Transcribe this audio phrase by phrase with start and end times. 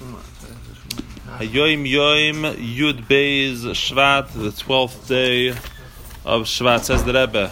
[0.00, 7.50] Hayoim Yoim Yud Beis Shvat, the twelfth day of Shvat, says the Rebbe.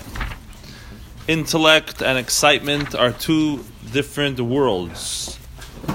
[1.26, 5.38] Intellect and excitement are two different worlds,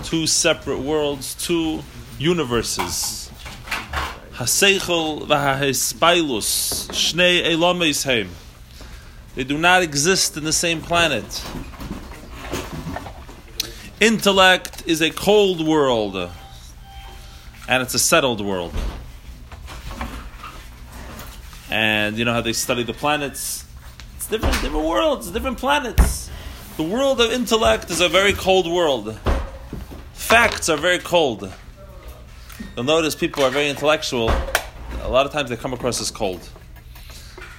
[0.04, 1.82] two separate worlds, two
[2.20, 3.32] universes.
[4.34, 8.30] Haseichel v'hahispailus shnei heim.
[9.34, 11.44] They do not exist in the same planet.
[14.00, 16.30] Intellect is a cold world,
[17.68, 18.74] and it's a settled world.
[21.70, 23.66] And you know how they study the planets?
[24.18, 26.30] It's different, different worlds, different planets.
[26.78, 29.18] The world of intellect is a very cold world.
[30.14, 31.52] Facts are very cold.
[32.76, 34.32] You'll notice people are very intellectual.
[35.02, 36.48] A lot of times they come across as cold.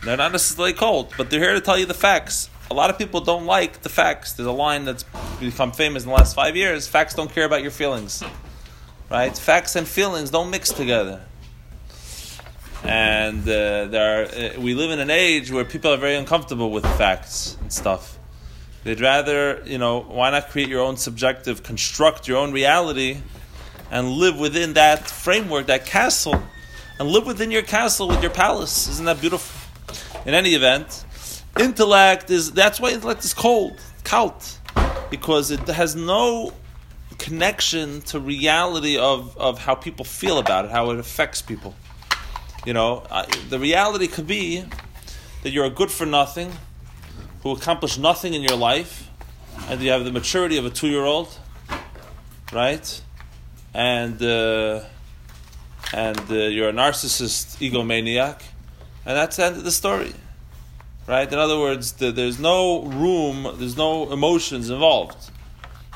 [0.03, 2.51] They're not necessarily cold, but they're here to tell you the facts.
[2.71, 4.33] A lot of people don't like the facts.
[4.33, 5.05] There's a line that's
[5.41, 6.89] become famous in the last five years.
[6.89, 8.23] Facts don't care about your feelings.
[9.11, 9.37] Right?
[9.37, 11.23] Facts and feelings don't mix together.
[12.83, 16.71] And uh, there are, uh, we live in an age where people are very uncomfortable
[16.71, 18.19] with facts and stuff.
[18.83, 23.19] They'd rather, you know, why not create your own subjective, construct your own reality,
[23.91, 26.43] and live within that framework, that castle,
[26.99, 28.89] and live within your castle with your palace.
[28.89, 29.61] Isn't that beautiful?
[30.27, 31.05] In any event,
[31.59, 34.59] intellect is that's why intellect is cold, cult,
[35.11, 36.53] because it has no
[37.19, 41.75] connection to reality of, of how people feel about it, how it affects people.
[42.67, 44.65] You know, uh, the reality could be
[45.43, 46.53] that you're a good for nothing
[47.43, 49.11] who accomplished nothing in your life,
[49.69, 51.29] and you have the maturity of a two year old,
[52.53, 53.03] right?
[53.75, 54.81] And uh,
[55.93, 58.41] and uh, you're a narcissist, egomaniac,
[59.05, 60.15] and that's the end of the story,
[61.07, 61.31] right?
[61.31, 65.31] In other words, the, there's no room, there's no emotions involved.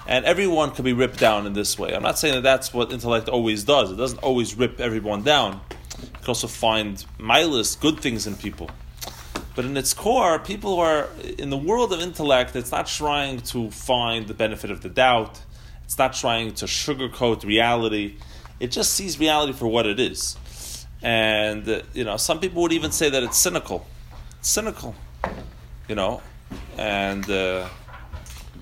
[0.08, 1.94] And everyone can be ripped down in this way.
[1.94, 3.92] I'm not saying that that's what intellect always does.
[3.92, 5.60] It doesn't always rip everyone down.
[6.00, 8.70] You can also find mindless good things in people.
[9.54, 13.40] But in its core, people who are in the world of intellect, it's not trying
[13.52, 15.42] to find the benefit of the doubt.
[15.84, 18.16] It's not trying to sugarcoat reality.
[18.60, 20.38] It just sees reality for what it is.
[21.02, 23.86] And, uh, you know, some people would even say that it's cynical.
[24.38, 24.94] It's cynical,
[25.86, 26.22] you know.
[26.78, 27.68] And uh,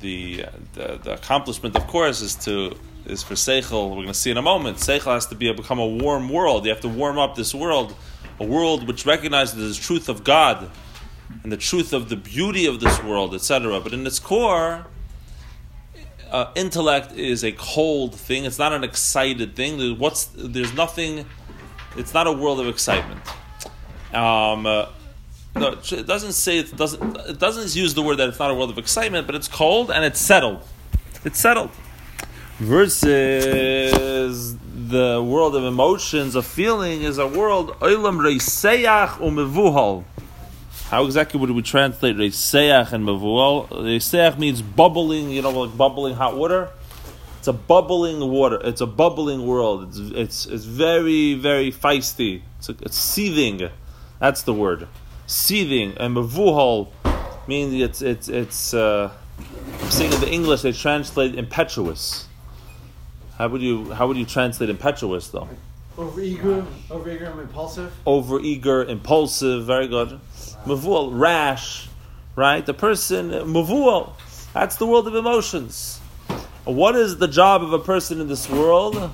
[0.07, 0.45] the,
[0.75, 3.91] the, the accomplishment, of course, is to is for Seichel.
[3.91, 4.79] We're going to see in a moment.
[4.79, 6.65] Seichel has to be a, become a warm world.
[6.65, 7.95] You have to warm up this world,
[8.41, 10.71] a world which recognizes the truth of God
[11.43, 13.81] and the truth of the beauty of this world, etc.
[13.81, 14.87] But in its core,
[16.31, 18.45] uh, intellect is a cold thing.
[18.45, 19.79] It's not an excited thing.
[19.79, 21.27] There's, what's there's nothing.
[21.97, 23.21] It's not a world of excitement.
[24.13, 24.87] Um, uh,
[25.57, 27.17] no, it doesn't say it doesn't.
[27.29, 29.91] It doesn't use the word that it's not a world of excitement, but it's cold
[29.91, 30.63] and it's settled.
[31.25, 31.71] It's settled.
[32.59, 34.57] Versus
[34.89, 40.05] the world of emotions, of feeling, is a world olam reiseach.
[40.89, 43.69] How exactly would we translate reiseach and mevuhal?
[43.69, 46.71] Reiseach means bubbling, you know, like bubbling hot water.
[47.39, 48.61] It's a bubbling water.
[48.63, 49.89] It's a bubbling world.
[49.89, 52.43] It's it's it's very very feisty.
[52.59, 53.71] It's, a, it's seething.
[54.19, 54.89] That's the word.
[55.27, 56.89] Seething and mevuhal
[57.49, 58.75] means it's it's it's.
[58.75, 59.11] Uh,
[59.83, 62.27] I'm saying in the English they translate impetuous.
[63.37, 65.49] How would you how would you translate impetuous though?
[65.97, 67.93] Overeager, overeager, and impulsive.
[68.07, 70.21] Overeager, impulsive, very good.
[70.65, 71.89] Mavual, rash,
[72.37, 72.65] right?
[72.65, 74.13] The person mavual.
[74.53, 75.99] That's the world of emotions.
[76.65, 79.11] What is the job of a person in this world?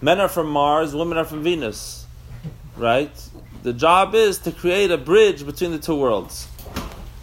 [0.00, 2.06] Men are from Mars, women are from Venus,
[2.76, 3.10] right?
[3.64, 6.48] The job is to create a bridge between the two worlds,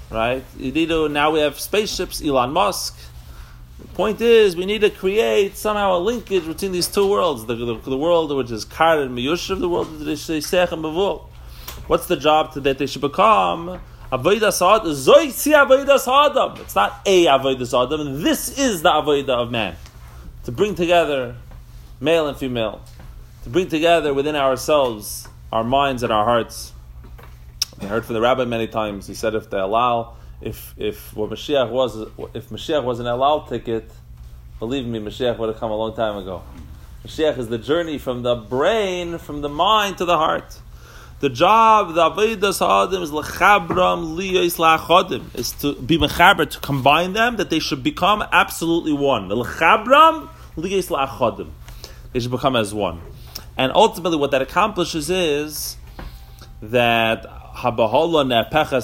[0.09, 0.43] right?
[0.57, 2.97] You need to, now we have spaceships, Elon Musk.
[3.77, 7.53] The point is, we need to create somehow a linkage between these two worlds the,
[7.53, 11.27] the, the world which is Kar and Miyushav, the world that is Seich and Bavul.
[11.85, 13.79] What's the job that they should become?
[14.11, 14.51] Avodah
[16.31, 16.59] Adam.
[16.59, 18.23] It's not a Avodah Adam.
[18.23, 19.75] This is the Avodah of man.
[20.45, 21.35] To bring together
[21.99, 22.81] male and female.
[23.43, 26.73] To bring together within ourselves our minds and our hearts.
[27.81, 29.07] I heard from the rabbi many times.
[29.07, 31.95] He said if they allow if if what Mashiach was
[32.33, 33.89] if Mashiach was an El Al ticket,
[34.59, 36.43] believe me, Mashiach would have come a long time ago.
[37.05, 40.59] Mashiach is the journey from the brain, from the mind to the heart.
[41.19, 47.13] The job, the Avodah Sa'adim is lechabram liyos la'achodim, is to be mechaber, to combine
[47.13, 49.27] them, that they should become absolutely one.
[49.27, 51.51] The lechabram liyos la'achodim.
[52.11, 53.01] They should become as one.
[53.57, 55.77] And ultimately what that accomplishes is
[56.61, 57.25] that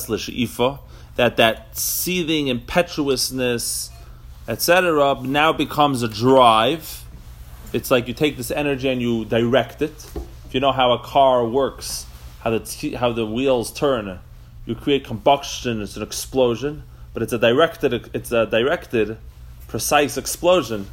[0.09, 0.79] l'she'ifa,
[1.15, 3.89] that that seething impetuousness,
[4.47, 7.03] etc., now becomes a drive,
[7.73, 10.09] it's like you take this energy and you direct it.
[10.45, 12.05] If you know how a car works,
[12.39, 14.19] how the t- how the wheels turn,
[14.65, 15.81] you create combustion.
[15.81, 19.17] It's an explosion, but it's a directed it's a directed,
[19.67, 20.87] precise explosion,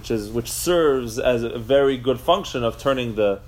[0.00, 3.38] which is which serves as a very good function of turning the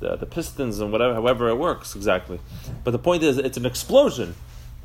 [0.00, 2.40] the, the pistons and whatever, however it works exactly.
[2.82, 4.34] But the point is, it's an explosion.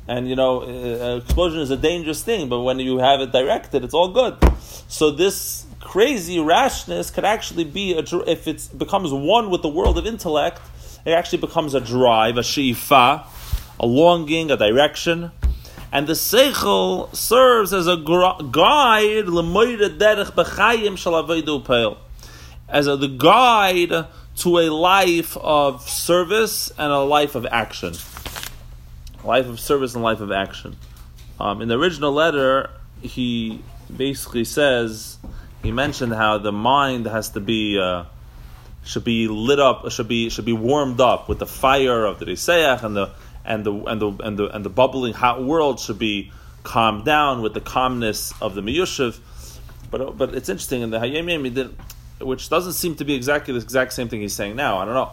[0.06, 3.82] And you know, uh, explosion is a dangerous thing, but when you have it directed,
[3.82, 4.36] it's all good.
[4.86, 9.98] So this crazy rashness could actually be a, if it becomes one with the world
[9.98, 10.60] of intellect,
[11.04, 13.26] it actually becomes a drive, a shifa,
[13.80, 15.32] a longing, a direction.
[15.90, 19.28] And the seichel serves as a guide,
[22.68, 24.06] as a, the guide
[24.36, 27.94] to a life of service and a life of action
[29.24, 30.76] life of service and life of action.
[31.40, 32.70] Um, in the original letter,
[33.00, 33.62] he
[33.94, 35.18] basically says
[35.62, 38.04] he mentioned how the mind has to be uh,
[38.84, 42.26] should be lit up, should be should be warmed up with the fire of the
[42.26, 43.10] Riseach and the
[43.48, 46.30] and the and the and the and the bubbling hot world should be
[46.62, 49.18] calmed down with the calmness of the Miyushiv.
[49.90, 51.74] But uh, but it's interesting in the Hayem he did,
[52.20, 54.78] which doesn't seem to be exactly the exact same thing he's saying now.
[54.78, 55.10] I don't know.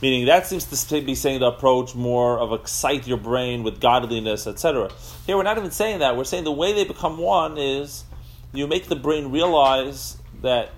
[0.00, 4.46] Meaning that seems to be saying the approach more of excite your brain with godliness,
[4.46, 4.90] etc.
[5.26, 6.16] Here we're not even saying that.
[6.16, 8.04] We're saying the way they become one is
[8.52, 10.70] you make the brain realize that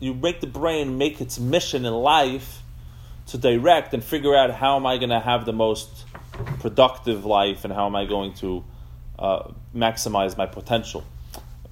[0.00, 2.61] you make the brain make its mission in life
[3.26, 6.06] to direct and figure out how am I going to have the most
[6.60, 8.64] productive life and how am I going to
[9.18, 11.04] uh, maximize my potential.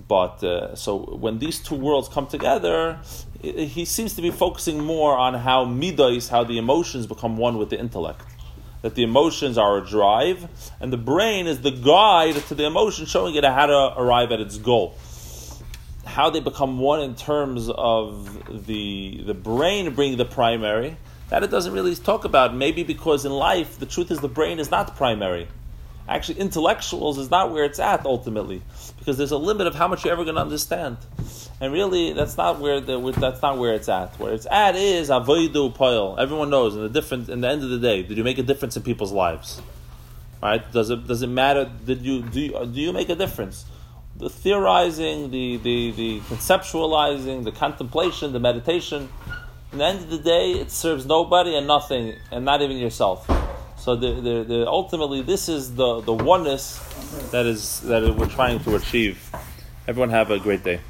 [0.07, 2.99] But uh, so when these two worlds come together,
[3.43, 7.71] he seems to be focusing more on how midas, how the emotions become one with
[7.71, 8.23] the intellect.
[8.83, 10.49] That the emotions are a drive,
[10.81, 14.41] and the brain is the guide to the emotion, showing it how to arrive at
[14.41, 14.97] its goal.
[16.05, 20.97] How they become one in terms of the the brain being the primary,
[21.31, 22.55] that it doesn't really talk about.
[22.55, 25.49] Maybe because in life, the truth is the brain is not primary
[26.11, 28.61] actually intellectuals is not where it's at ultimately,
[28.99, 30.99] because there's a limit of how much you're ever going to understand,
[31.61, 34.19] and really that's not where the that's not where it's at.
[34.19, 36.17] Where it's at is avoidu poil.
[36.19, 38.43] Everyone knows in the different in the end of the day, did you make a
[38.43, 39.63] difference in people's lives?
[40.43, 40.71] Right?
[40.73, 41.71] Does it does it matter?
[41.87, 43.65] Did you do you, do you make a difference?
[44.17, 49.09] The theorizing, the, the, the conceptualizing, the contemplation, the meditation.
[49.73, 53.25] In the end of the day, it serves nobody and nothing, and not even yourself.
[53.77, 56.81] So the, the, the, ultimately, this is the, the oneness
[57.31, 59.31] that is that we're trying to achieve.
[59.87, 60.81] Everyone have a great day.